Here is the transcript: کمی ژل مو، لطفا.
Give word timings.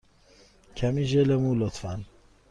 کمی 0.75 1.03
ژل 1.11 1.29
مو، 1.41 1.51
لطفا. 1.59 1.95